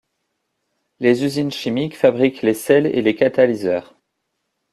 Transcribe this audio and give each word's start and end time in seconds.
Les 0.99 1.23
usines 1.25 1.51
chimiques 1.51 1.95
fabriquent 1.95 2.41
les 2.41 2.55
sels 2.55 2.87
et 2.87 3.03
les 3.03 3.13
catalyseurs. 3.13 3.93